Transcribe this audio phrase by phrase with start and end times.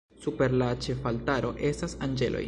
[0.21, 2.39] Super la ĉefaltaro estas anĝeloj.